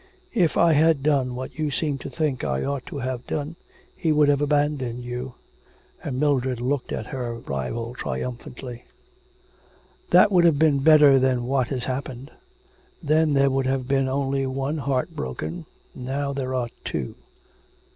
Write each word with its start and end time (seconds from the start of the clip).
'If 0.33 0.57
I 0.57 0.73
had 0.73 1.03
done 1.03 1.35
what 1.35 1.59
you 1.59 1.69
seem 1.69 1.99
to 1.99 2.09
think 2.09 2.43
I 2.43 2.63
ought 2.63 2.87
to 2.87 2.97
have 2.97 3.27
done, 3.27 3.55
he 3.95 4.11
would 4.11 4.29
have 4.29 4.41
abandoned 4.41 5.03
you.' 5.03 5.35
And 6.03 6.19
Mildred 6.19 6.59
looked 6.59 6.91
at 6.91 7.05
her 7.13 7.35
rival 7.35 7.93
triumphantly. 7.93 8.85
'That 10.09 10.31
would 10.31 10.43
have 10.43 10.57
been 10.57 10.79
better 10.79 11.19
than 11.19 11.45
what 11.45 11.67
has 11.67 11.83
happened. 11.83 12.31
Then 13.03 13.33
there 13.33 13.51
would 13.51 13.67
have 13.67 13.87
been 13.87 14.07
only 14.09 14.47
one 14.47 14.79
heart 14.79 15.11
broken, 15.15 15.67
now 15.93 16.33
there 16.33 16.55
are 16.55 16.69
two.' 16.83 17.13